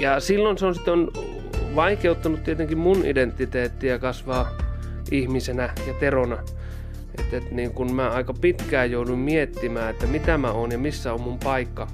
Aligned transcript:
Ja 0.00 0.20
silloin 0.20 0.58
se 0.58 0.66
on 0.66 0.74
sitten 0.74 1.08
vaikeuttanut 1.76 2.44
tietenkin 2.44 2.78
mun 2.78 3.04
identiteettiä 3.06 3.98
kasvaa 3.98 4.50
ihmisenä 5.10 5.74
ja 5.86 5.94
terona. 5.94 6.38
Että 7.18 7.36
et 7.36 7.50
niin 7.50 7.70
kun 7.70 7.94
mä 7.94 8.10
aika 8.10 8.34
pitkään 8.34 8.90
joudun 8.90 9.18
miettimään, 9.18 9.90
että 9.90 10.06
mitä 10.06 10.38
mä 10.38 10.52
oon 10.52 10.72
ja 10.72 10.78
missä 10.78 11.12
on 11.12 11.20
mun 11.20 11.38
paikka. 11.38 11.88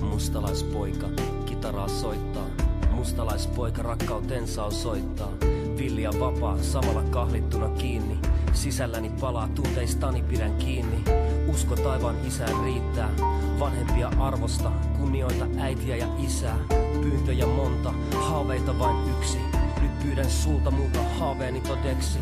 Mustalaispoika, 0.00 1.06
kitaraa 1.46 1.88
soittaa. 1.88 2.46
Mustalaispoika 2.90 3.82
rakkautensa 3.82 4.64
osoittaa. 4.64 5.32
Vilja 5.78 6.10
vapaa, 6.20 6.58
samalla 6.62 7.02
kahlittuna 7.02 7.68
kiinni. 7.68 8.18
Sisälläni 8.52 9.10
palaa, 9.20 9.48
tunteistani 9.54 10.22
pidän 10.22 10.56
kiinni. 10.56 11.04
Usko 11.48 11.76
taivaan 11.76 12.16
isään 12.26 12.64
riittää. 12.64 13.10
Vanhempia 13.60 14.10
arvosta, 14.18 14.70
kunnioita 15.00 15.46
äitiä 15.58 15.96
ja 15.96 16.06
isää. 16.18 16.56
Pyyntöjä 17.00 17.46
monta, 17.46 17.94
haaveita 18.20 18.78
vain 18.78 18.96
yksi. 19.18 19.38
Nyt 19.80 19.98
pyydän 19.98 20.30
sulta 20.30 20.70
muuta 20.70 21.02
haaveeni 21.18 21.60
todeksi. 21.60 22.18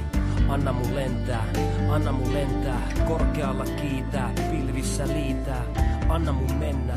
Anna 0.49 0.73
mun 0.73 0.95
lentää, 0.95 1.45
anna 1.91 2.13
mun 2.13 2.35
lentää, 2.35 2.89
korkealla 3.09 3.65
kiitää, 3.65 4.33
pilvissä 4.51 5.09
liitää. 5.09 5.65
Anna 6.09 6.33
mun 6.33 6.55
mennä, 6.55 6.95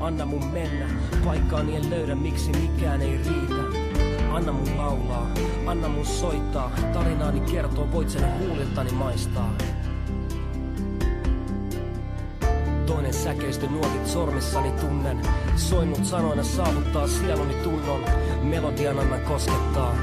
anna 0.00 0.26
mun 0.26 0.44
mennä, 0.44 0.86
paikkaani 1.24 1.76
en 1.76 1.90
löydä, 1.90 2.14
miksi 2.14 2.50
mikään 2.50 3.02
ei 3.02 3.16
riitä. 3.16 3.62
Anna 4.32 4.52
mun 4.52 4.76
laulaa, 4.76 5.26
anna 5.66 5.88
mun 5.88 6.06
soittaa, 6.06 6.70
tarinaani 6.92 7.40
kertoo, 7.40 7.92
voit 7.92 8.10
sen 8.10 8.38
huuliltani 8.38 8.92
maistaa. 8.92 9.54
Toinen 12.94 13.14
säkeistö 13.14 13.66
nuotit 13.66 14.06
sormissani 14.06 14.72
tunnen, 14.72 15.22
soinnut 15.56 16.04
sanoina 16.04 16.42
saavuttaa 16.42 17.06
sieluni 17.06 17.54
tunnon, 17.54 18.04
melodian 18.42 18.98
anna 18.98 19.18
koskettaa. 19.18 19.94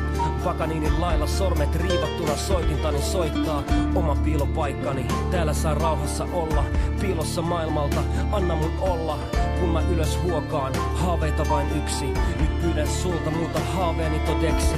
Vakaniinin 0.46 1.02
lailla 1.02 1.28
sormet 1.28 1.76
riivattuna 1.76 2.36
soitintani 2.36 3.02
soittaa. 3.02 3.64
Oma 3.96 4.16
piilopaikkani, 4.16 5.06
täällä 5.32 5.54
saa 5.54 5.74
rauhassa 5.74 6.28
olla. 6.34 6.64
Piilossa 7.02 7.42
maailmalta, 7.42 8.04
anna 8.32 8.56
mun 8.56 8.72
olla. 8.80 9.20
Kun 9.60 9.70
mä 9.70 9.82
ylös 9.82 10.20
huokaan, 10.24 10.74
haaveita 10.96 11.44
vain 11.50 11.68
yksi. 11.78 12.06
Nyt 12.40 12.62
pyydän 12.62 12.88
sulta 12.88 13.32
muuta 13.32 13.60
haaveeni 13.60 14.20
todeksi. 14.20 14.76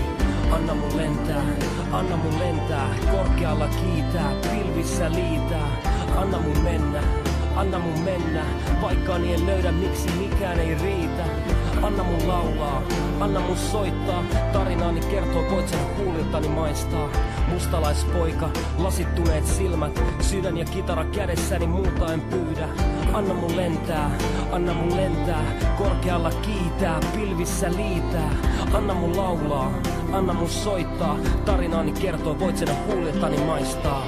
Anna 0.52 0.74
mun 0.74 0.98
lentää, 0.98 1.44
anna 1.92 2.18
mun 2.18 2.40
lentää. 2.40 2.90
Korkealla 3.12 3.68
kiitää, 3.68 4.32
pilvissä 4.52 5.12
liitää. 5.12 5.68
Anna 6.18 6.40
mun 6.40 6.64
mennä, 6.64 7.04
anna 7.56 7.80
mun 7.80 8.00
mennä 8.00 8.46
Paikkaani 8.82 9.34
en 9.34 9.46
löydä, 9.46 9.72
miksi 9.72 10.10
mikään 10.12 10.60
ei 10.60 10.76
riitä 10.76 11.24
Anna 11.84 12.04
mun 12.04 12.28
laulaa, 12.28 12.82
anna 13.20 13.40
mun 13.40 13.58
soittaa. 13.58 14.24
Tarinaani 14.54 15.00
kertoo, 15.00 15.52
voit 15.52 15.70
sen 15.70 15.80
huuliltani 15.98 16.48
maistaa. 16.48 17.10
Mustalaispoika, 17.48 18.50
lasittuneet 18.78 19.46
silmät, 19.46 20.04
sydän 20.20 20.58
ja 20.58 20.66
kitara 20.66 21.06
kädessäni 21.06 21.68
muuta 21.68 22.14
en 22.14 22.22
pyydä. 22.22 22.70
Anna 23.14 23.34
mun 23.34 23.58
lentää, 23.58 24.12
anna 24.52 24.74
mun 24.74 24.98
lentää, 24.98 25.44
korkealla 25.78 26.30
kiitää, 26.30 27.00
pilvissä 27.16 27.72
liitää. 27.72 28.32
Anna 28.74 28.94
mun 28.94 29.18
laulaa, 29.18 29.72
anna 30.12 30.34
mun 30.34 30.50
soittaa. 30.50 31.18
Tarinaani 31.46 31.92
kertoo, 31.92 32.40
voit 32.40 32.58
sen 32.58 32.70
huuliltani 32.88 33.38
maistaa. 33.38 34.06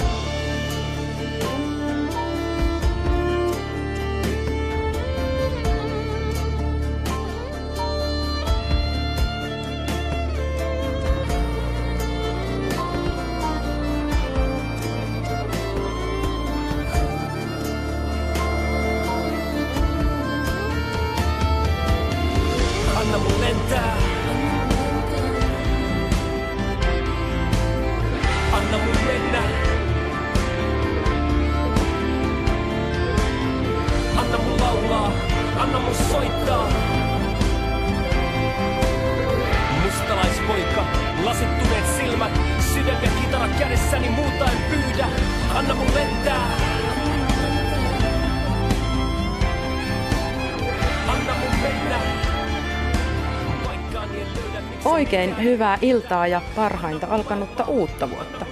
Oikein 54.95 55.43
hyvää 55.43 55.77
iltaa 55.81 56.27
ja 56.27 56.41
parhainta 56.55 57.07
alkanutta 57.09 57.63
uutta 57.67 58.09
vuotta. 58.09 58.45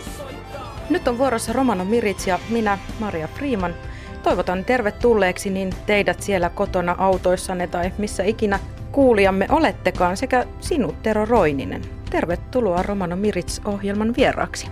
Nyt 0.89 1.07
on 1.07 1.17
vuorossa 1.17 1.53
Romano 1.53 1.85
Mirits 1.85 2.27
ja 2.27 2.39
minä, 2.49 2.77
Maria 2.99 3.27
Freeman. 3.27 3.75
Toivotan 4.23 4.65
tervetulleeksi 4.65 5.49
niin 5.49 5.69
teidät 5.85 6.21
siellä 6.21 6.49
kotona 6.49 6.95
autoissanne 6.97 7.67
tai 7.67 7.91
missä 7.97 8.23
ikinä 8.23 8.59
kuulijamme 8.91 9.47
olettekaan 9.49 10.17
sekä 10.17 10.45
sinut 10.59 11.03
Tero 11.03 11.25
Roininen. 11.25 11.81
Tervetuloa 12.09 12.83
Romano 12.83 13.15
Mirits-ohjelman 13.15 14.13
vieraaksi. 14.17 14.67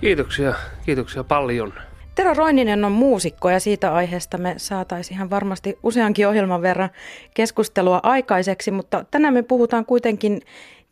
Kiitoksia, 0.00 0.54
kiitoksia 0.86 1.24
paljon. 1.24 1.72
Tero 2.14 2.34
Roininen 2.34 2.84
on 2.84 2.92
muusikko 2.92 3.50
ja 3.50 3.60
siitä 3.60 3.94
aiheesta 3.94 4.38
me 4.38 4.54
saataisiin 4.56 5.16
ihan 5.16 5.30
varmasti 5.30 5.78
useankin 5.82 6.28
ohjelman 6.28 6.62
verran 6.62 6.90
keskustelua 7.34 8.00
aikaiseksi, 8.02 8.70
mutta 8.70 9.04
tänään 9.10 9.34
me 9.34 9.42
puhutaan 9.42 9.84
kuitenkin 9.84 10.40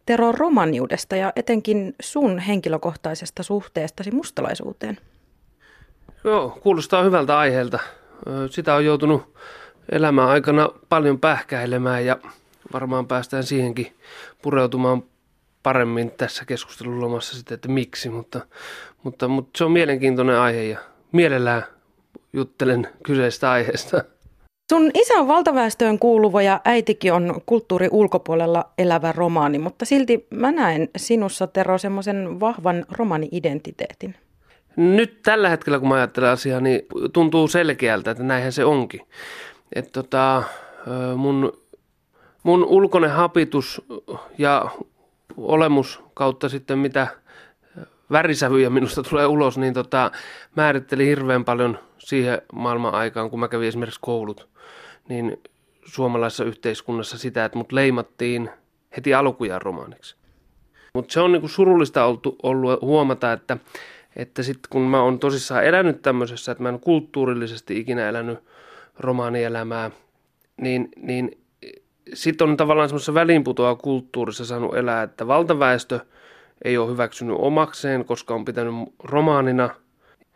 Tero 0.07 0.33
romaniudesta 0.33 1.17
ja 1.17 1.33
etenkin 1.37 1.95
sun 2.03 2.39
henkilökohtaisesta 2.39 3.43
suhteestasi 3.43 4.11
mustalaisuuteen. 4.11 4.99
Joo, 6.25 6.59
kuulostaa 6.63 7.03
hyvältä 7.03 7.39
aiheelta. 7.39 7.79
Sitä 8.51 8.75
on 8.75 8.85
joutunut 8.85 9.37
elämän 9.93 10.29
aikana 10.29 10.69
paljon 10.89 11.19
pähkäilemään 11.19 12.07
ja 12.07 12.17
varmaan 12.73 13.07
päästään 13.07 13.45
siihenkin 13.45 13.97
pureutumaan 14.43 15.03
paremmin 15.63 16.11
tässä 16.11 16.45
keskustelulomassa 16.45 17.37
sitten, 17.37 17.55
että 17.55 17.69
miksi, 17.69 18.09
mutta, 18.09 18.41
mutta, 19.03 19.29
mutta 19.29 19.59
se 19.59 19.65
on 19.65 19.73
mielenkiintoinen 19.73 20.39
aihe 20.39 20.63
ja 20.63 20.79
mielellään 21.13 21.65
juttelen 22.33 22.89
kyseistä 23.03 23.51
aiheesta. 23.51 24.05
Sun 24.71 24.91
isä 24.95 25.15
on 25.15 25.29
valtaväestöön 25.29 25.99
kuuluva 25.99 26.43
ja 26.43 26.61
äitikin 26.65 27.13
on 27.13 27.41
kulttuuri 27.47 27.89
ulkopuolella 27.91 28.65
elävä 28.79 29.13
romaani, 29.13 29.59
mutta 29.59 29.85
silti 29.85 30.27
mä 30.31 30.53
näen 30.53 30.89
sinussa, 30.97 31.47
Tero, 31.47 31.79
semmoisen 31.79 32.41
vahvan 32.41 32.87
romani-identiteetin. 32.91 34.15
Nyt 34.77 35.23
tällä 35.23 35.49
hetkellä, 35.49 35.79
kun 35.79 35.89
mä 35.89 35.95
ajattelen 35.95 36.31
asiaa, 36.31 36.61
niin 36.61 36.81
tuntuu 37.13 37.49
selkeältä, 37.49 38.11
että 38.11 38.23
näinhän 38.23 38.53
se 38.53 38.65
onkin. 38.65 39.01
Että 39.73 39.91
tota, 39.93 40.43
mun, 41.17 41.53
mun 42.43 42.65
ulkoinen 42.65 43.11
hapitus 43.11 43.83
ja 44.39 44.71
olemus 45.37 46.03
kautta 46.15 46.49
sitten 46.49 46.79
mitä 46.79 47.07
värisävyjä 48.13 48.71
minusta 48.71 49.03
tulee 49.03 49.27
ulos, 49.27 49.59
niin 49.59 49.75
tota, 49.75 50.11
määritteli 50.57 51.07
hirveän 51.07 51.45
paljon 51.45 51.79
siihen 51.99 52.43
maailman 52.53 52.95
aikaan, 52.95 53.31
kun 53.31 53.41
mä 53.41 53.49
kävin 53.49 53.69
esimerkiksi 53.69 54.01
koulut 54.03 54.50
niin 55.11 55.43
suomalaisessa 55.85 56.45
yhteiskunnassa 56.45 57.19
sitä, 57.19 57.45
että 57.45 57.59
mut 57.59 57.73
leimattiin 57.73 58.51
heti 58.97 59.15
alkujaan 59.15 59.63
romaaniksi. 59.63 60.17
Mutta 60.95 61.13
se 61.13 61.21
on 61.21 61.33
niinku 61.33 61.49
surullista 61.49 62.05
ollut, 62.05 62.37
ollut 62.43 62.81
huomata, 62.81 63.33
että, 63.33 63.57
että 64.17 64.43
sitten 64.43 64.71
kun 64.71 64.83
mä 64.83 65.03
oon 65.03 65.19
tosissaan 65.19 65.65
elänyt 65.65 66.03
tämmöisessä, 66.03 66.53
että 66.53 66.63
mä 66.63 66.69
en 66.69 66.81
kulttuurillisesti 66.81 67.79
ikinä 67.79 68.09
elänyt 68.09 68.39
romaanielämää, 68.99 69.91
niin, 70.61 70.89
niin 70.97 71.39
sitten 72.15 72.49
on 72.49 72.57
tavallaan 72.57 72.89
semmoisessa 72.89 73.15
väliinputoa 73.15 73.75
kulttuurissa 73.75 74.45
saanut 74.45 74.77
elää, 74.77 75.03
että 75.03 75.27
valtaväestö 75.27 76.01
ei 76.65 76.79
ole 76.79 76.91
hyväksynyt 76.91 77.37
omakseen, 77.39 78.05
koska 78.05 78.35
on 78.35 78.45
pitänyt 78.45 78.75
romaanina– 78.99 79.71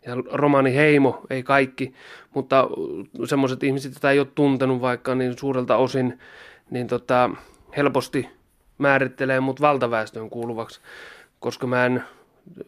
ja 0.06 0.16
romaaniheimo, 0.32 1.26
ei 1.30 1.42
kaikki, 1.42 1.94
mutta 2.34 2.68
semmoiset 3.24 3.62
ihmiset, 3.62 3.92
joita 3.92 4.10
ei 4.10 4.18
ole 4.18 4.28
tuntenut 4.34 4.80
vaikka 4.80 5.14
niin 5.14 5.38
suurelta 5.38 5.76
osin, 5.76 6.18
niin 6.70 6.86
tota, 6.86 7.30
helposti 7.76 8.28
määrittelee 8.78 9.40
mut 9.40 9.60
valtaväestöön 9.60 10.30
kuuluvaksi, 10.30 10.80
koska 11.40 11.66
mä 11.66 11.86
en 11.86 12.04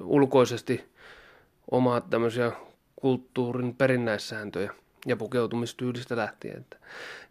ulkoisesti 0.00 0.84
omaa 1.70 2.00
tämmöisiä 2.00 2.52
kulttuurin 2.96 3.74
perinnäissääntöjä. 3.74 4.72
ja 5.06 5.16
pukeutumistyylistä 5.16 6.16
lähtien. 6.16 6.56
Että, 6.56 6.76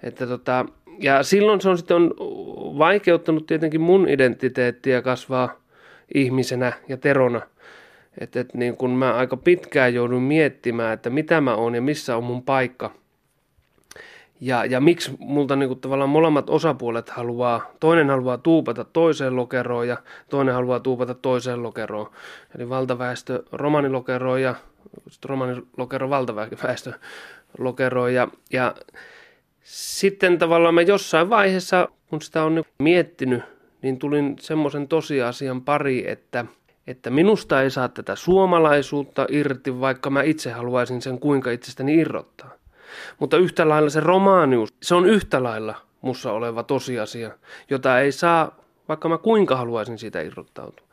että 0.03 0.27
tota, 0.27 0.65
ja 0.99 1.23
silloin 1.23 1.61
se 1.61 1.69
on 1.69 1.77
sitten 1.77 1.97
on 1.97 2.13
vaikeuttanut 2.77 3.45
tietenkin 3.45 3.81
mun 3.81 4.09
identiteettiä 4.09 5.01
kasvaa 5.01 5.61
ihmisenä 6.13 6.73
ja 6.87 6.97
terona. 6.97 7.41
Että 8.19 8.39
et 8.39 8.53
niin 8.53 8.77
kun 8.77 8.91
mä 8.91 9.13
aika 9.13 9.37
pitkään 9.37 9.93
joudun 9.93 10.21
miettimään, 10.21 10.93
että 10.93 11.09
mitä 11.09 11.41
mä 11.41 11.55
oon 11.55 11.75
ja 11.75 11.81
missä 11.81 12.17
on 12.17 12.23
mun 12.23 12.43
paikka. 12.43 12.91
Ja, 14.41 14.65
ja 14.65 14.79
miksi 14.79 15.11
multa 15.19 15.55
niin 15.55 15.79
tavallaan 15.79 16.09
molemmat 16.09 16.49
osapuolet 16.49 17.09
haluaa, 17.09 17.71
toinen 17.79 18.09
haluaa 18.09 18.37
tuupata 18.37 18.83
toiseen 18.83 19.35
lokeroon 19.35 19.87
ja 19.87 19.97
toinen 20.29 20.53
haluaa 20.53 20.79
tuupata 20.79 21.13
toiseen 21.13 21.63
lokeroon. 21.63 22.11
Eli 22.57 22.69
valtaväestö 22.69 23.43
romanilokeroon 23.51 24.41
ja 24.41 24.55
romanilokero 25.25 26.09
valtaväestö 26.09 26.93
lokeroon. 27.57 28.13
Ja, 28.13 28.27
ja 28.53 28.75
sitten 29.63 30.37
tavallaan 30.37 30.73
mä 30.73 30.81
jossain 30.81 31.29
vaiheessa, 31.29 31.87
kun 32.09 32.21
sitä 32.21 32.43
on 32.43 32.55
nyt 32.55 32.67
miettinyt, 32.79 33.43
niin 33.81 33.99
tulin 33.99 34.35
semmoisen 34.39 34.87
tosiasian 34.87 35.61
pari, 35.61 36.09
että, 36.09 36.45
että 36.87 37.09
minusta 37.09 37.61
ei 37.61 37.69
saa 37.69 37.89
tätä 37.89 38.15
suomalaisuutta 38.15 39.25
irti, 39.29 39.79
vaikka 39.79 40.09
mä 40.09 40.21
itse 40.21 40.51
haluaisin 40.51 41.01
sen 41.01 41.19
kuinka 41.19 41.51
itsestäni 41.51 41.95
irrottaa. 41.95 42.51
Mutta 43.19 43.37
yhtä 43.37 43.69
lailla 43.69 43.89
se 43.89 43.99
romaanius, 43.99 44.73
se 44.81 44.95
on 44.95 45.05
yhtä 45.05 45.43
lailla 45.43 45.75
mussa 46.01 46.31
oleva 46.31 46.63
tosiasia, 46.63 47.31
jota 47.69 47.99
ei 47.99 48.11
saa, 48.11 48.59
vaikka 48.87 49.09
mä 49.09 49.17
kuinka 49.17 49.55
haluaisin 49.55 49.97
siitä 49.97 50.21
irrottautua. 50.21 50.85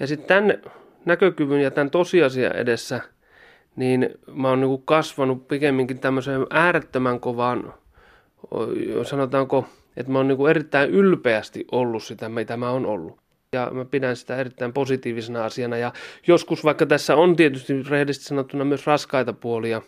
Ja 0.00 0.06
sitten 0.06 0.28
tämän 0.28 0.72
näkökyvyn 1.04 1.60
ja 1.60 1.70
tämän 1.70 1.90
tosiasian 1.90 2.56
edessä, 2.56 3.00
niin 3.76 4.08
mä 4.34 4.48
oon 4.48 4.60
niin 4.60 4.82
kasvanut 4.84 5.48
pikemminkin 5.48 5.98
tämmöiseen 5.98 6.46
äärettömän 6.50 7.20
kovaan 7.20 7.74
sanotaanko, 9.02 9.66
että 9.96 10.12
mä 10.12 10.18
oon 10.18 10.28
niin 10.28 10.50
erittäin 10.50 10.90
ylpeästi 10.90 11.66
ollut 11.72 12.02
sitä, 12.02 12.28
mitä 12.28 12.56
mä 12.56 12.70
oon 12.70 12.86
ollut. 12.86 13.18
Ja 13.52 13.70
mä 13.72 13.84
pidän 13.84 14.16
sitä 14.16 14.36
erittäin 14.36 14.72
positiivisena 14.72 15.44
asiana. 15.44 15.76
Ja 15.76 15.92
joskus, 16.26 16.64
vaikka 16.64 16.86
tässä 16.86 17.16
on 17.16 17.36
tietysti 17.36 17.82
rehellisesti 17.82 18.26
sanottuna 18.26 18.64
myös 18.64 18.86
raskaita 18.86 19.32
puolia 19.32 19.82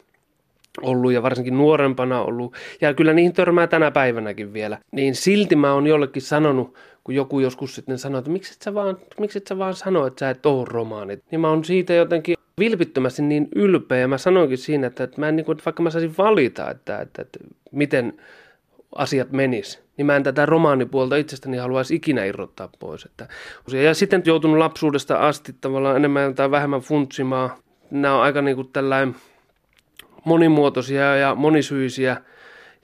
ollut 0.82 1.12
ja 1.12 1.22
varsinkin 1.22 1.58
nuorempana 1.58 2.22
ollut, 2.22 2.54
ja 2.80 2.94
kyllä 2.94 3.12
niihin 3.12 3.32
törmää 3.32 3.66
tänä 3.66 3.90
päivänäkin 3.90 4.52
vielä, 4.52 4.78
niin 4.92 5.14
silti 5.14 5.56
mä 5.56 5.72
oon 5.72 5.86
jollekin 5.86 6.22
sanonut, 6.22 6.74
kun 7.04 7.14
joku 7.14 7.40
joskus 7.40 7.74
sitten 7.74 7.98
sanoo, 7.98 8.18
että 8.18 8.30
miksi 8.30 8.52
et 8.52 8.62
sä 8.62 8.74
vaan, 8.74 8.96
miksi 9.20 9.38
et 9.38 9.46
sä 9.46 9.58
vaan 9.58 9.74
sano, 9.74 10.06
että 10.06 10.20
sä 10.20 10.30
et 10.30 10.46
oo 10.46 10.64
romaanit, 10.64 11.24
niin 11.30 11.40
mä 11.40 11.48
oon 11.48 11.64
siitä 11.64 11.94
jotenkin 11.94 12.36
vilpittömästi 12.58 13.22
niin 13.22 13.48
ylpeä, 13.54 13.98
ja 13.98 14.08
mä 14.08 14.18
sanoinkin 14.18 14.58
siinä, 14.58 14.86
että, 14.86 15.04
että, 15.04 15.20
mä 15.20 15.28
en, 15.28 15.36
niin 15.36 15.44
kuin, 15.44 15.54
että 15.56 15.64
vaikka 15.64 15.82
mä 15.82 15.90
saisin 15.90 16.14
valita, 16.18 16.70
että, 16.70 16.98
että, 16.98 17.22
että 17.22 17.38
miten 17.72 18.20
asiat 18.94 19.32
menis, 19.32 19.82
niin 20.00 20.06
mä 20.06 20.17
en 20.17 20.23
tätä 20.23 20.47
romaanipuolta 20.47 21.17
itsestäni 21.17 21.56
haluaisi 21.56 21.94
ikinä 21.94 22.25
irrottaa 22.25 22.69
pois. 22.79 23.05
Että, 23.05 23.29
ja 23.85 23.94
sitten 23.94 24.23
joutunut 24.26 24.58
lapsuudesta 24.58 25.17
asti 25.17 25.55
tavallaan 25.61 25.97
enemmän 25.97 26.35
tai 26.35 26.50
vähemmän 26.50 26.81
funtsimaan. 26.81 27.50
Nämä 27.91 28.14
on 28.14 28.23
aika 28.23 28.43
niin 28.43 28.56
kuin 28.56 28.69
tällainen 28.73 29.17
monimuotoisia 30.25 31.17
ja 31.17 31.35
monisyisiä 31.35 32.17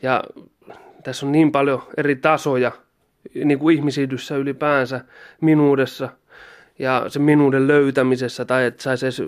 ja 0.03 0.25
tässä 1.05 1.27
on 1.27 1.33
niin 1.33 1.53
paljon 1.53 1.83
eri 1.97 2.17
tasoja 2.17 2.73
niin 3.45 3.59
kuin 3.59 3.77
ihmisyydyssä 3.77 4.37
ylipäänsä, 4.37 5.01
minuudessa 5.41 6.09
ja 6.79 7.05
sen 7.09 7.23
minuuden 7.23 7.69
löytämisessä 7.69 8.45
tai 8.45 8.65
että 8.65 8.83
saisi 8.83 9.07
edes 9.07 9.23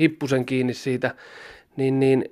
hippusen 0.00 0.46
kiinni 0.46 0.74
siitä, 0.74 1.14
niin, 1.76 2.00
niin, 2.00 2.24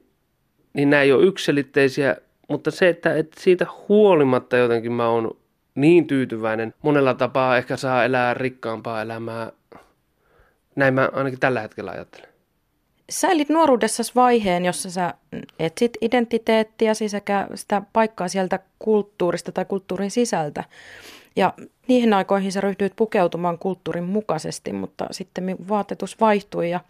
niin 0.74 0.90
nämä 0.90 1.02
ei 1.02 1.12
ole 1.12 1.24
yksilitteisiä 1.24 2.16
mutta 2.48 2.70
se, 2.70 2.88
että, 2.88 3.16
että 3.16 3.40
siitä 3.40 3.66
huolimatta 3.88 4.56
jotenkin 4.56 4.92
mä 4.92 5.08
oon 5.08 5.36
niin 5.74 6.06
tyytyväinen, 6.06 6.74
monella 6.82 7.14
tapaa 7.14 7.56
ehkä 7.56 7.76
saa 7.76 8.04
elää 8.04 8.34
rikkaampaa 8.34 9.02
elämää. 9.02 9.52
Näin 10.76 10.94
mä 10.94 11.08
ainakin 11.12 11.40
tällä 11.40 11.60
hetkellä 11.60 11.90
ajattelen. 11.90 12.28
Sä 13.10 13.28
elit 13.28 13.48
nuoruudessasi 13.48 14.12
vaiheen, 14.14 14.64
jossa 14.64 14.90
sä 14.90 15.14
etsit 15.58 15.96
identiteettiäsi 16.00 17.08
sekä 17.08 17.48
sitä 17.54 17.82
paikkaa 17.92 18.28
sieltä 18.28 18.58
kulttuurista 18.78 19.52
tai 19.52 19.64
kulttuurin 19.64 20.10
sisältä. 20.10 20.64
Ja 21.36 21.52
niihin 21.88 22.12
aikoihin 22.12 22.52
sä 22.52 22.60
ryhdyit 22.60 22.92
pukeutumaan 22.96 23.58
kulttuurin 23.58 24.04
mukaisesti, 24.04 24.72
mutta 24.72 25.06
sitten 25.10 25.56
vaatetus 25.68 26.20
vaihtui 26.20 26.70
ja 26.70 26.80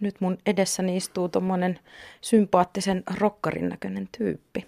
nyt 0.00 0.20
mun 0.20 0.38
edessäni 0.46 0.96
istuu 0.96 1.28
tuommoinen 1.28 1.78
sympaattisen 2.20 3.02
rokkarin 3.18 3.68
näköinen 3.68 4.08
tyyppi. 4.18 4.66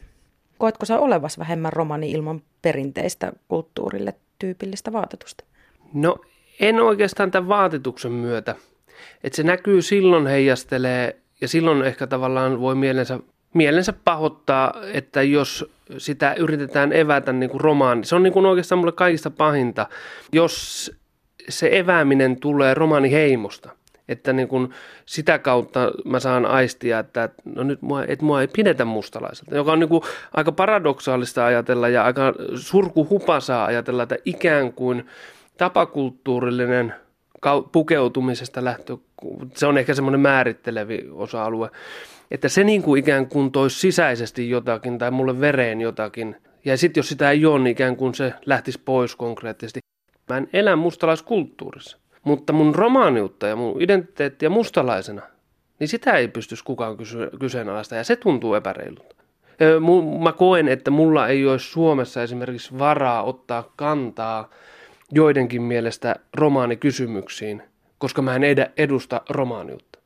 Koetko 0.59 0.87
sä 0.87 0.99
olevas 0.99 1.39
vähemmän 1.39 1.73
romani 1.73 2.11
ilman 2.11 2.43
perinteistä 2.63 3.33
kulttuurille 3.49 4.15
tyypillistä 4.39 4.93
vaatetusta? 4.93 5.45
No 5.93 6.17
en 6.61 6.81
oikeastaan 6.81 7.31
tämän 7.31 7.49
vaatetuksen 7.49 8.13
myötä. 8.13 8.55
Että 9.25 9.37
se 9.37 9.43
näkyy 9.43 9.83
silloin 9.83 10.27
heijastelee 10.27 11.17
ja 11.41 11.49
silloin 11.49 11.83
ehkä 11.83 12.07
tavallaan 12.07 12.61
voi 12.61 12.75
mielensä, 12.75 13.21
mielensä 13.55 13.93
pahoittaa, 13.93 14.75
että 14.93 15.23
jos 15.23 15.73
sitä 15.99 16.35
yritetään 16.35 16.93
evätä 16.93 17.33
niin 17.33 17.51
kuin 17.51 17.61
romaani. 17.61 18.05
Se 18.05 18.17
on 18.17 18.23
niin 18.23 18.33
kuin 18.33 18.47
oikeastaan 18.47 18.79
mulle 18.79 18.93
kaikista 18.93 19.31
pahinta, 19.31 19.87
jos 20.33 20.93
se 21.49 21.69
evääminen 21.73 22.41
tulee 22.41 22.75
romaaniheimosta 22.75 23.76
että 24.09 24.33
niin 24.33 24.49
kun 24.49 24.75
sitä 25.07 25.39
kautta 25.39 25.93
mä 26.05 26.21
saan 26.21 26.47
aistia, 26.47 26.99
että 26.99 27.29
no 27.45 27.63
nyt 27.63 27.83
mua, 27.83 28.05
et 28.05 28.23
mua 28.23 28.41
ei 28.41 28.49
pidetä 28.49 28.85
mustalaiselta, 28.85 29.57
joka 29.57 29.73
on 29.73 29.79
niin 29.79 29.91
aika 30.35 30.53
paradoksaalista 30.53 31.47
ajatella 31.47 31.89
ja 31.89 32.05
aika 32.05 32.35
surkuhupasaa 32.57 33.65
ajatella, 33.65 34.03
että 34.03 34.17
ikään 34.25 34.73
kuin 34.73 35.07
tapakulttuurillinen 35.59 36.95
pukeutumisesta 37.73 38.65
lähtö, 38.65 38.97
se 39.55 39.67
on 39.67 39.79
ehkä 39.79 39.95
semmoinen 39.95 40.21
määrittelevi 40.21 41.09
osa-alue, 41.13 41.71
että 42.31 42.49
se 42.49 42.65
niin 42.65 42.83
kuin 42.83 42.99
ikään 42.99 43.27
kuin 43.27 43.53
toisi 43.53 43.81
sisäisesti 43.81 44.51
jotakin 44.51 44.99
tai 44.99 45.11
mulle 45.11 45.41
vereen 45.41 45.81
jotakin. 45.81 46.37
Ja 46.65 46.77
sitten 46.77 46.99
jos 46.99 47.09
sitä 47.09 47.31
ei 47.31 47.47
ole, 47.47 47.59
niin 47.59 47.73
ikään 47.73 47.97
kuin 47.97 48.15
se 48.15 48.33
lähtisi 48.47 48.81
pois 48.85 49.17
konkreettisesti. 49.17 49.81
Mä 50.29 50.37
en 50.37 50.49
elä 50.53 50.77
mustalaiskulttuurissa. 50.77 51.99
Mutta 52.27 52.53
mun 52.53 52.75
romaaniutta 52.75 53.47
ja 53.47 53.57
mun 53.57 53.83
identiteettiä 53.83 54.49
mustalaisena, 54.49 55.23
niin 55.79 55.89
sitä 55.89 56.13
ei 56.13 56.29
pystyisi 56.29 56.65
kukaan 56.65 56.97
kyseenalaista 57.41 57.95
ja 57.95 58.05
se 58.05 58.17
tuntuu 58.17 58.55
epäreilulta. 58.55 59.17
Mä 60.23 60.33
koen, 60.33 60.69
että 60.69 60.91
mulla 60.91 61.29
ei 61.29 61.47
olisi 61.47 61.71
Suomessa 61.71 62.23
esimerkiksi 62.23 62.79
varaa 62.79 63.23
ottaa 63.23 63.73
kantaa 63.77 64.51
joidenkin 65.13 65.63
mielestä 65.63 66.17
romaanikysymyksiin, 66.37 67.63
koska 67.99 68.23
mä 68.23 68.37
en 68.37 68.43
edusta 68.77 69.21
romaaniutta. 69.31 69.99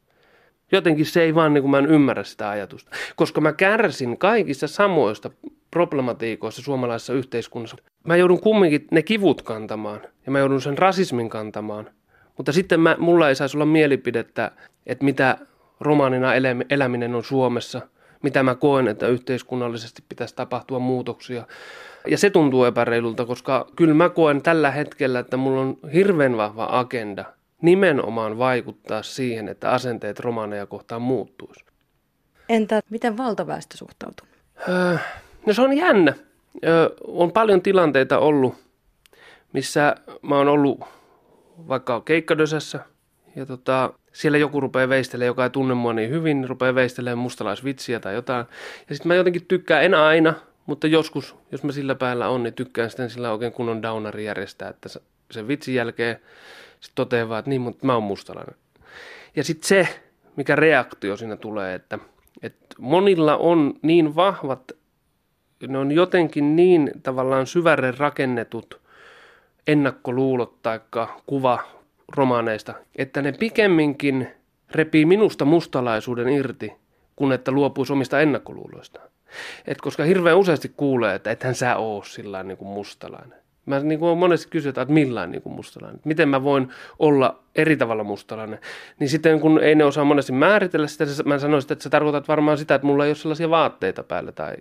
Jotenkin 0.73 1.07
se 1.07 1.23
ei 1.23 1.35
vaan, 1.35 1.55
niin 1.55 1.63
kuin 1.63 1.71
mä 1.71 1.79
en 1.79 1.87
ymmärrä 1.87 2.25
sitä 2.25 2.51
ajatusta. 2.51 2.91
Koska 3.17 3.41
mä 3.41 3.53
kärsin 3.53 4.19
kaikista 4.19 4.67
samoista 4.67 5.31
problematiikoista 5.71 6.63
suomalaisessa 6.63 7.13
yhteiskunnassa. 7.13 7.77
Mä 8.05 8.17
joudun 8.17 8.41
kumminkin 8.41 8.87
ne 8.91 9.03
kivut 9.03 9.43
kantamaan 9.43 10.01
ja 10.27 10.33
mä 10.33 10.39
joudun 10.39 10.61
sen 10.61 10.79
rasismin 10.79 11.29
kantamaan 11.29 11.91
mutta 12.41 12.53
sitten 12.53 12.81
mä, 12.81 12.97
mulla 12.99 13.29
ei 13.29 13.35
saisi 13.35 13.57
olla 13.57 13.67
mielipidettä, 13.67 14.51
että 14.87 15.05
mitä 15.05 15.39
romaanina 15.81 16.35
eläminen 16.71 17.15
on 17.15 17.25
Suomessa, 17.25 17.81
mitä 18.23 18.43
mä 18.43 18.55
koen, 18.55 18.89
että 18.89 19.09
yhteiskunnallisesti 19.09 20.05
pitäisi 20.09 20.37
tapahtua 20.37 20.79
muutoksia. 20.79 21.47
Ja 22.07 22.19
se 22.19 22.31
tuntuu 22.31 22.65
epäreilulta, 22.65 23.27
koska 23.27 23.67
kyllä 23.77 23.95
mä 23.95 24.09
koen 24.09 24.43
tällä 24.43 24.71
hetkellä, 24.71 25.19
että 25.19 25.37
mulla 25.37 25.61
on 25.61 25.79
hirveän 25.95 26.37
vahva 26.37 26.69
agenda 26.71 27.25
nimenomaan 27.63 28.39
vaikuttaa 28.39 29.03
siihen, 29.03 29.49
että 29.49 29.71
asenteet 29.71 30.21
romaaneja 30.21 30.67
kohtaan 30.67 31.03
muuttuisi. 31.03 31.65
Entä 32.49 32.81
miten 32.91 33.17
valtaväestö 33.17 33.77
suhtautuu? 33.77 34.27
Öö, 34.69 34.97
no 35.47 35.53
se 35.53 35.63
on 35.63 35.77
jännä. 35.77 36.15
Öö, 36.67 36.89
on 37.07 37.33
paljon 37.33 37.63
tilanteita 37.63 38.19
ollut, 38.19 38.55
missä 39.53 39.95
mä 40.23 40.37
oon 40.37 40.49
ollut 40.49 41.00
vaikka 41.69 42.01
keikkadösässä 42.01 42.81
ja 43.37 43.47
tota, 43.47 43.93
siellä 44.13 44.39
joku 44.39 44.61
rupeaa 44.61 44.89
veistelemään, 44.89 45.27
joka 45.27 45.45
ei 45.45 45.51
tunne 45.51 45.75
mua 45.75 45.93
niin 45.93 46.11
hyvin, 46.11 46.41
niin 46.41 46.49
rupeaa 46.49 46.75
veistelemään 46.75 47.19
mustalaisvitsiä 47.19 48.01
tai 48.01 48.15
jotain. 48.15 48.47
Ja 48.89 48.95
sitten 48.95 49.09
mä 49.09 49.15
jotenkin 49.15 49.47
tykkään, 49.47 49.85
en 49.85 49.95
aina, 49.95 50.35
mutta 50.67 50.87
joskus, 50.87 51.37
jos 51.53 51.65
mä 51.65 51.73
sillä 51.73 51.95
päällä 51.95 52.29
on, 52.29 52.43
niin 52.43 52.55
tykkään 52.55 52.91
sitten 52.91 53.11
sillä 53.11 53.33
oikein 53.33 53.53
kunnon 53.53 53.83
downari 53.83 54.25
järjestää, 54.25 54.69
että 54.69 54.89
sen 55.31 55.49
vitsin 55.49 55.75
jälkeen 55.75 56.17
sitten 56.81 56.95
toteaa 56.95 57.29
vaan, 57.29 57.39
että 57.39 57.49
niin, 57.49 57.61
mutta 57.61 57.87
mä 57.87 57.95
oon 57.95 58.03
mustalainen. 58.03 58.55
Ja 59.37 59.45
sitten 59.45 59.69
se, 59.69 59.89
mikä 60.37 60.57
reaktio 60.57 61.17
siinä 61.17 61.37
tulee, 61.37 61.75
että, 61.75 61.99
että 62.43 62.77
monilla 62.79 63.37
on 63.37 63.75
niin 63.83 64.17
vahvat, 64.17 64.73
ne 65.69 65.79
on 65.79 65.93
jotenkin 65.93 66.57
niin 66.57 66.91
tavallaan 67.03 67.47
syväre 67.47 67.91
rakennetut 67.99 68.81
ennakkoluulot 69.73 70.63
tai 70.63 70.81
kuva 71.27 71.59
romaaneista, 72.17 72.75
että 72.97 73.23
ne 73.23 73.33
pikemminkin 73.33 74.29
repii 74.71 75.07
minusta 75.07 75.45
mustalaisuuden 75.45 76.29
irti 76.29 76.73
kun 77.17 77.33
että 77.33 77.53
luopuisi 77.53 77.93
omista 77.93 78.21
ennakkoluuloistaan. 78.21 79.09
Et 79.67 79.81
koska 79.81 80.05
hirveän 80.05 80.39
useasti 80.39 80.73
kuulee, 80.77 81.15
että 81.15 81.31
ethän 81.31 81.55
sä 81.55 81.77
oo 81.77 82.03
sillä 82.03 82.43
niin 82.43 82.59
kuin 82.59 82.69
mustalainen. 82.69 83.40
Mä 83.67 83.81
niin 83.81 84.01
kuin 84.01 84.19
monesti 84.19 84.49
kysytään, 84.51 84.83
että 84.83 84.95
millainen 84.95 85.33
niin 85.33 85.43
kuin 85.43 85.53
mustalainen. 85.53 86.01
Miten 86.05 86.29
mä 86.29 86.43
voin 86.43 86.69
olla 86.99 87.39
eri 87.55 87.77
tavalla 87.77 88.05
mustalainen. 88.05 88.59
Niin 88.99 89.09
sitten 89.09 89.41
kun 89.41 89.63
ei 89.63 89.75
ne 89.75 89.85
osaa 89.85 90.05
monesti 90.05 90.33
määritellä 90.33 90.87
sitä, 90.87 91.05
mä 91.25 91.39
sanoisin, 91.39 91.73
että 91.73 91.83
sä 91.83 91.91
tarkoitat 91.91 92.29
varmaan 92.29 92.59
sitä, 92.59 92.75
että 92.75 92.87
mulla 92.87 93.05
ei 93.05 93.11
ole 93.11 93.15
sellaisia 93.15 93.51
vaatteita 93.51 94.03
päällä. 94.03 94.33
Tai 94.33 94.57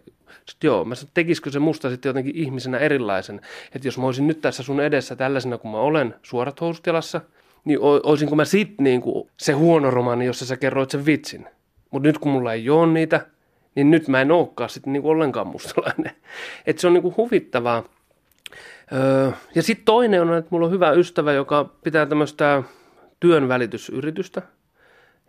sitten 0.46 0.68
joo, 0.68 0.86
mä 0.86 0.96
sanoin, 0.96 1.12
tekisikö 1.14 1.52
se 1.52 1.60
musta 1.60 1.90
sitten 1.90 2.10
jotenkin 2.10 2.36
ihmisenä 2.36 2.78
erilaisen. 2.78 3.42
Että 3.76 3.88
jos 3.88 3.98
mä 3.98 4.06
olisin 4.06 4.28
nyt 4.28 4.42
tässä 4.42 4.64
sun 4.64 4.82
edessä 4.82 5.16
tällaisena 5.16 5.58
kuin 5.58 5.72
mä 5.72 5.78
olen, 5.78 6.16
suorat 6.24 6.62
housut 6.62 6.88
jalassa, 6.88 7.22
niin 7.66 7.80
olisinko 7.82 8.36
mä 8.36 8.46
sit 8.46 8.82
niin 8.82 9.02
kuin 9.02 9.30
se 9.38 9.54
huono 9.54 9.92
romaani, 9.92 10.26
jossa 10.26 10.46
sä 10.46 10.58
kerroit 10.58 10.90
sen 10.90 11.06
vitsin. 11.06 11.48
Mutta 11.92 12.08
nyt 12.08 12.18
kun 12.18 12.32
mulla 12.32 12.54
ei 12.54 12.70
ole 12.70 12.94
niitä, 12.94 13.26
niin 13.76 13.92
nyt 13.92 14.08
mä 14.08 14.22
en 14.22 14.32
olekaan 14.32 14.70
sitten 14.70 14.94
niin 14.94 15.06
ollenkaan 15.06 15.48
mustalainen. 15.48 16.12
Että 16.68 16.82
se 16.82 16.88
on 16.88 16.94
niin 16.94 17.04
kuin 17.04 17.18
huvittavaa. 17.18 17.84
Ja 19.56 19.64
sitten 19.64 19.86
toinen 19.86 20.22
on, 20.22 20.38
että 20.38 20.50
mulla 20.52 20.66
on 20.66 20.72
hyvä 20.72 20.92
ystävä, 20.92 21.34
joka 21.34 21.70
pitää 21.84 22.06
tämmöistä 22.06 22.64
työnvälitysyritystä. 23.20 24.42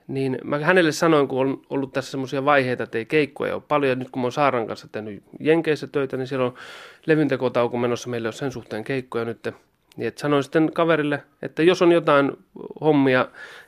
Niin 0.09 0.38
mä 0.45 0.59
hänelle 0.59 0.93
sanoin, 0.93 1.29
kun 1.29 1.40
on 1.40 1.62
ollut 1.71 1.93
tässä 1.93 2.11
semmoisia 2.11 2.45
vaiheita, 2.45 2.83
että 2.83 2.99
ei 2.99 3.07
keikkoja 3.07 3.55
ole 3.55 3.62
paljon. 3.69 3.99
Nyt 3.99 4.11
kun 4.11 4.23
mä 4.23 4.25
oon 4.25 4.33
Saaran 4.33 4.67
kanssa 4.67 4.88
tehnyt 4.93 5.23
Jenkeissä 5.40 5.87
töitä, 5.87 6.17
niin 6.17 6.26
siellä 6.26 6.47
on 6.47 6.55
levyntekotauko 7.07 7.76
menossa. 7.76 8.11
Meillä 8.11 8.26
on 8.26 8.33
sen 8.33 8.52
suhteen 8.52 8.85
keikkoja 8.85 9.25
nyt. 9.25 9.49
Niin 9.97 10.09
että 10.09 10.21
sanoin 10.21 10.43
sitten 10.43 10.73
kaverille, 10.73 11.23
että 11.43 11.62
jos 11.62 11.83
on 11.83 11.93
jotain 11.93 12.33
hommia, 12.81 13.26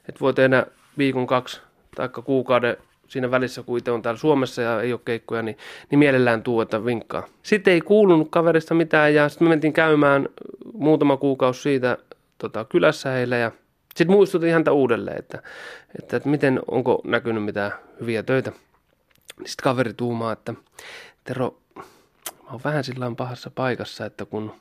että 0.09 0.21
voi 0.21 0.35
tehdä 0.35 0.67
viikon 0.99 1.27
kaksi 1.27 1.61
tai 1.97 2.09
kuukauden 2.25 2.77
siinä 3.13 3.31
välissä, 3.31 3.63
kun 3.63 3.79
itse 3.79 3.91
on 3.91 4.03
täällä 4.03 4.19
Suomessa 4.19 4.63
ja 4.63 4.83
ei 4.83 4.93
ole 4.93 5.01
keikkoja, 5.05 5.43
niin, 5.43 5.59
niin 5.91 5.99
mielellään 5.99 6.43
tuu, 6.43 6.61
että 6.61 6.85
vinkkaa. 6.85 7.27
Sitten 7.43 7.75
ei 7.75 7.81
kuulunut 7.81 8.29
kaverista 8.31 8.75
mitään 8.75 9.15
ja 9.15 9.29
sitten 9.29 9.47
me 9.47 9.49
mentiin 9.49 9.73
käymään 9.73 10.29
muutama 10.73 11.17
kuukausi 11.17 11.63
siitä 11.63 11.99
tota, 12.39 12.65
kylässä 12.65 13.11
heillä 13.11 13.37
ja 13.37 13.53
sitten 13.95 14.17
muistutin 14.17 14.53
häntä 14.53 14.73
uudelleen, 14.73 15.19
että, 15.19 15.43
että, 15.99 16.17
että 16.17 16.29
miten, 16.29 16.61
onko 16.71 17.01
näkynyt 17.05 17.45
mitään 17.45 17.73
hyviä 18.01 18.23
töitä. 18.23 18.53
Sitten 19.29 19.63
kaveri 19.63 19.93
tuumaa, 19.95 20.33
että 20.33 20.55
Tero, 21.25 21.57
mä 21.77 22.51
oon 22.51 22.61
vähän 22.65 22.85
sillä 22.85 23.13
pahassa 23.17 23.51
paikassa, 23.55 24.07
että 24.07 24.25
kun 24.25 24.55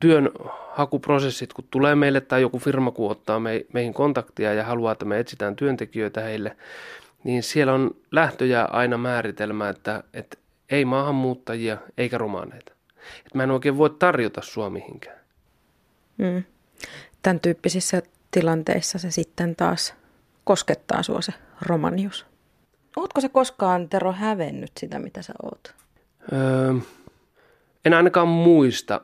työn 0.00 0.30
hakuprosessit, 0.70 1.52
kun 1.52 1.64
tulee 1.70 1.94
meille 1.94 2.20
tai 2.20 2.42
joku 2.42 2.58
firma, 2.58 2.90
kun 2.90 3.10
ottaa 3.10 3.40
meihin 3.72 3.94
kontaktia 3.94 4.54
ja 4.54 4.64
haluaa, 4.64 4.92
että 4.92 5.04
me 5.04 5.18
etsitään 5.18 5.56
työntekijöitä 5.56 6.20
heille, 6.20 6.56
niin 7.24 7.42
siellä 7.42 7.72
on 7.72 7.90
lähtöjä 8.12 8.64
aina 8.64 8.98
määritelmä, 8.98 9.68
että, 9.68 10.02
että 10.12 10.36
ei 10.70 10.84
maahanmuuttajia 10.84 11.76
eikä 11.98 12.18
romaaneita. 12.18 12.72
Että 13.18 13.30
mä 13.34 13.42
en 13.42 13.50
oikein 13.50 13.78
voi 13.78 13.90
tarjota 13.90 14.42
sua 14.42 14.70
mihinkään. 14.70 15.18
Mm. 16.18 16.44
Tämän 17.22 17.40
tyyppisissä 17.40 18.02
tilanteissa 18.30 18.98
se 18.98 19.10
sitten 19.10 19.56
taas 19.56 19.94
koskettaa 20.44 21.02
sua 21.02 21.20
se 21.20 21.32
romanius. 21.62 22.26
Ootko 22.96 23.20
se 23.20 23.28
koskaan, 23.28 23.88
Tero, 23.88 24.12
hävennyt 24.12 24.70
sitä, 24.80 24.98
mitä 24.98 25.22
sä 25.22 25.32
oot? 25.42 25.74
Öö, 26.32 26.74
en 27.84 27.94
ainakaan 27.94 28.28
muista. 28.28 29.00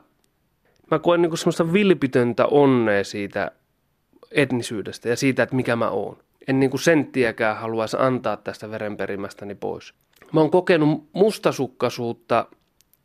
Mä 0.91 0.99
koen 0.99 1.21
niinku 1.21 1.37
semmoista 1.37 1.73
vilpitöntä 1.73 2.45
onnea 2.45 3.03
siitä 3.03 3.51
etnisyydestä 4.31 5.09
ja 5.09 5.15
siitä, 5.15 5.43
että 5.43 5.55
mikä 5.55 5.75
mä 5.75 5.89
oon 5.89 6.17
en 6.47 6.59
niin 6.59 6.69
kuin 6.69 6.81
senttiäkään 6.81 7.57
haluaisi 7.57 7.97
antaa 7.99 8.37
tästä 8.37 8.71
verenperimästäni 8.71 9.55
pois. 9.55 9.93
Mä 10.31 10.39
oon 10.39 10.51
kokenut 10.51 11.09
mustasukkaisuutta 11.13 12.47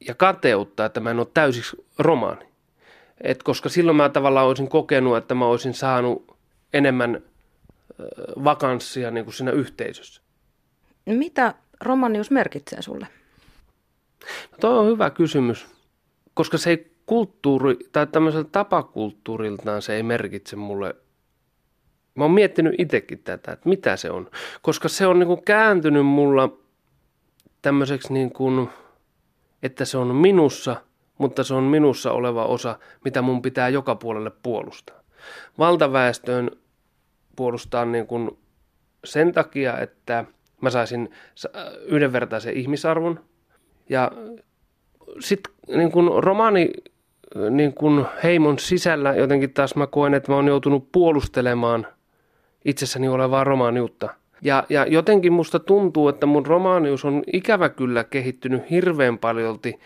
ja 0.06 0.14
kateutta, 0.14 0.84
että 0.84 1.00
mä 1.00 1.10
en 1.10 1.18
ole 1.18 1.26
täysiksi 1.34 1.84
romaani. 1.98 2.48
Et 3.20 3.42
koska 3.42 3.68
silloin 3.68 3.96
mä 3.96 4.08
tavallaan 4.08 4.46
olisin 4.46 4.68
kokenut, 4.68 5.16
että 5.16 5.34
mä 5.34 5.46
olisin 5.46 5.74
saanut 5.74 6.36
enemmän 6.72 7.22
vakanssia 8.44 9.10
niin 9.10 9.24
kuin 9.24 9.34
siinä 9.34 9.52
yhteisössä. 9.52 10.22
Mitä 11.06 11.54
romanius 11.80 12.30
merkitsee 12.30 12.82
sulle? 12.82 13.06
No 14.52 14.58
toi 14.60 14.78
on 14.78 14.86
hyvä 14.86 15.10
kysymys, 15.10 15.66
koska 16.34 16.58
se 16.58 16.70
ei 16.70 16.92
kulttuuri 17.06 17.76
tai 17.92 18.06
tämmöiseltä 18.06 18.48
tapakulttuuriltaan 18.52 19.82
se 19.82 19.94
ei 19.94 20.02
merkitse 20.02 20.56
mulle 20.56 20.94
Mä 22.18 22.24
oon 22.24 22.30
miettinyt 22.30 22.74
itsekin 22.78 23.18
tätä, 23.18 23.52
että 23.52 23.68
mitä 23.68 23.96
se 23.96 24.10
on. 24.10 24.30
Koska 24.62 24.88
se 24.88 25.06
on 25.06 25.18
niin 25.18 25.26
kuin 25.26 25.42
kääntynyt 25.44 26.06
mulla 26.06 26.58
tämmöiseksi 27.62 28.12
niin 28.12 28.32
kuin, 28.32 28.68
että 29.62 29.84
se 29.84 29.98
on 29.98 30.14
minussa, 30.14 30.76
mutta 31.18 31.44
se 31.44 31.54
on 31.54 31.64
minussa 31.64 32.12
oleva 32.12 32.44
osa, 32.44 32.78
mitä 33.04 33.22
mun 33.22 33.42
pitää 33.42 33.68
joka 33.68 33.94
puolelle 33.94 34.30
puolustaa. 34.42 35.00
Valtaväestöön 35.58 36.50
puolustaa 37.36 37.84
niin 37.84 38.06
kuin 38.06 38.38
sen 39.04 39.32
takia, 39.32 39.78
että 39.78 40.24
mä 40.60 40.70
saisin 40.70 41.10
yhdenvertaisen 41.86 42.56
ihmisarvon. 42.56 43.20
Ja 43.88 44.12
sitten 45.20 45.52
niin 45.68 45.92
kuin 45.92 46.24
romani 46.24 46.70
niin 47.50 47.74
kuin 47.74 48.06
heimon 48.22 48.58
sisällä 48.58 49.14
jotenkin 49.14 49.54
taas 49.54 49.76
mä 49.76 49.86
koen, 49.86 50.14
että 50.14 50.32
mä 50.32 50.36
oon 50.36 50.48
joutunut 50.48 50.92
puolustelemaan– 50.92 51.86
itsessäni 52.64 53.08
olevaa 53.08 53.44
romaaniutta. 53.44 54.08
Ja, 54.42 54.64
ja 54.68 54.86
jotenkin 54.86 55.32
musta 55.32 55.58
tuntuu, 55.58 56.08
että 56.08 56.26
mun 56.26 56.46
romaanius 56.46 57.04
on 57.04 57.22
ikävä 57.32 57.68
kyllä 57.68 58.04
kehittynyt 58.04 58.70
hirveän 58.70 59.18
paljolti 59.18 59.80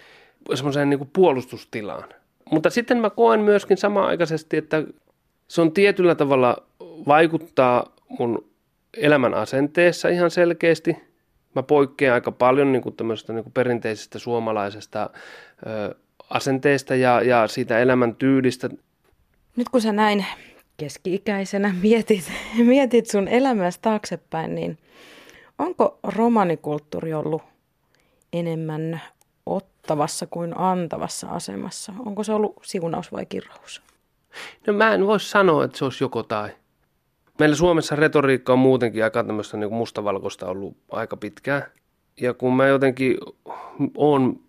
semmoiseen 0.55 0.91
niin 0.91 1.11
puolustustilaan. 1.13 2.09
Mutta 2.51 2.71
sitten 2.71 2.99
mä 2.99 3.11
koen 3.11 3.41
myöskin 3.41 3.77
samaaikaisesti, 3.77 4.57
että 4.57 4.85
se 5.49 5.61
on 5.61 5.73
tietyllä 5.73 6.15
tavalla 6.15 6.57
vaikuttaa 7.07 7.95
mun 8.19 8.45
elämän 8.97 9.35
asenteessa 9.35 10.09
ihan 10.09 10.31
selkeästi. 10.31 10.97
Mä 11.55 11.63
poikkean 11.63 12.15
aika 12.15 12.33
paljon 12.33 12.73
niin 12.73 12.83
kuin 12.83 12.95
niin 13.29 13.43
kuin 13.43 13.53
perinteisestä 13.53 14.19
suomalaisesta 14.19 15.11
ö, 15.67 15.95
asenteesta 16.31 16.95
ja, 16.95 17.23
ja 17.23 17.49
siitä 17.49 17.79
elämän 17.79 18.15
tyylistä. 18.15 18.71
Nyt 19.57 19.69
kun 19.69 19.81
sä 19.81 19.93
näin 19.93 20.27
keski-ikäisenä 20.77 21.75
mietit, 21.83 22.33
mietit 22.57 23.07
sun 23.07 23.29
elämässä 23.29 23.81
taaksepäin, 23.83 24.55
niin 24.55 24.79
onko 25.59 25.99
romanikulttuuri 26.03 27.15
ollut 27.15 27.43
enemmän 28.33 29.01
ottavassa 29.47 30.27
kuin 30.27 30.59
antavassa 30.59 31.29
asemassa? 31.29 31.93
Onko 32.07 32.25
se 32.25 32.33
ollut 32.33 32.57
siunaus 32.63 33.13
vai 33.13 33.27
kirraus? 33.27 33.83
No 34.67 34.73
mä 34.73 34.95
en 34.95 35.07
voi 35.07 35.21
sanoa, 35.21 35.65
että 35.65 35.79
se 35.79 35.85
olisi 35.85 36.05
joko 36.05 36.23
tai. 36.23 36.51
Meillä 37.39 37.57
Suomessa 37.57 37.97
retoriikka 37.97 38.53
on 38.53 38.59
muutenkin 38.59 39.05
aika 39.05 39.25
tämmöistä 39.25 39.57
niin 39.57 39.73
mustavalkoista 39.73 40.47
ollut 40.47 40.77
aika 40.91 41.17
pitkään. 41.17 41.65
Ja 42.21 42.35
kun 42.35 42.57
mä 42.57 42.67
jotenkin 42.67 43.17
oon 43.97 44.41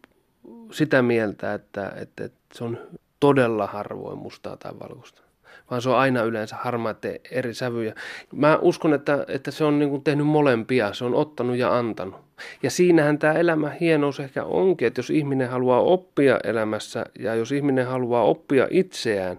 sitä 0.72 1.02
mieltä, 1.02 1.54
että, 1.54 1.94
että, 1.96 2.26
että 2.26 2.40
se 2.54 2.64
on 2.64 2.78
todella 3.20 3.68
harvoin 3.68 4.18
mustaa 4.18 4.58
tai 4.58 4.72
valkoista 4.80 5.22
vaan 5.70 5.82
se 5.82 5.90
on 5.90 5.98
aina 5.98 6.24
yleensä 6.24 6.56
harmaat 6.56 7.06
eri 7.32 7.54
sävyjä. 7.54 7.96
Mä 8.34 8.60
uskon, 8.62 8.94
että, 8.94 9.26
että 9.28 9.52
se 9.52 9.64
on 9.64 9.80
niin 9.80 9.90
kuin 9.90 10.04
tehnyt 10.04 10.28
molempia, 10.28 10.94
se 10.94 11.06
on 11.06 11.16
ottanut 11.16 11.58
ja 11.58 11.78
antanut. 11.78 12.22
Ja 12.64 12.72
siinähän 12.72 13.20
tämä 13.20 13.34
elämä 13.34 13.72
hienous 13.82 14.20
ehkä 14.20 14.44
onkin, 14.44 14.88
että 14.88 15.00
jos 15.00 15.10
ihminen 15.10 15.50
haluaa 15.50 15.82
oppia 15.82 16.40
elämässä 16.44 17.06
ja 17.20 17.36
jos 17.36 17.52
ihminen 17.52 17.88
haluaa 17.88 18.24
oppia 18.24 18.68
itseään, 18.72 19.38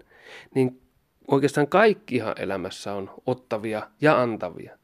niin 0.54 0.80
oikeastaan 1.28 1.68
kaikkihan 1.68 2.34
elämässä 2.38 2.92
on 2.92 3.10
ottavia 3.26 3.82
ja 4.00 4.20
antavia. 4.20 4.78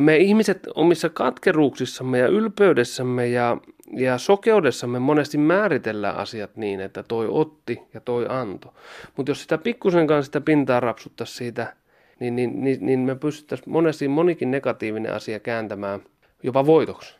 Me 0.00 0.16
ihmiset 0.16 0.68
omissa 0.74 1.08
katkeruuksissamme 1.08 2.18
ja 2.18 2.26
ylpeydessämme 2.26 3.26
ja, 3.28 3.56
ja 3.96 4.18
sokeudessamme 4.18 4.98
monesti 4.98 5.38
määritellään 5.38 6.16
asiat 6.16 6.56
niin, 6.56 6.80
että 6.80 7.02
toi 7.02 7.26
otti 7.30 7.82
ja 7.94 8.00
toi 8.00 8.26
anto. 8.28 8.74
Mutta 9.16 9.30
jos 9.30 9.42
sitä 9.42 9.58
pikkusen 9.58 10.06
kanssa 10.06 10.26
sitä 10.26 10.40
pintaa 10.40 10.80
rapsuttaisiin 10.80 11.36
siitä, 11.36 11.74
niin, 12.20 12.36
niin, 12.36 12.64
niin, 12.64 12.86
niin 12.86 13.00
me 13.00 13.14
pystyttäisiin 13.14 13.70
monesti 13.70 14.08
monikin 14.08 14.50
negatiivinen 14.50 15.14
asia 15.14 15.40
kääntämään 15.40 16.00
jopa 16.42 16.66
voitoksi. 16.66 17.16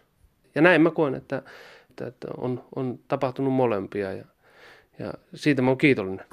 Ja 0.55 0.63
näin 0.63 0.83
mä 0.83 0.91
koen, 0.91 1.15
että, 1.15 1.43
että, 1.91 2.07
että 2.07 2.29
on, 2.37 2.65
on 2.77 2.99
tapahtunut 3.09 3.53
molempia 3.53 4.13
ja, 4.13 4.25
ja 4.99 5.15
siitä 5.35 5.63
mä 5.63 5.71
oon 5.71 5.79
kiitollinen. 5.79 6.27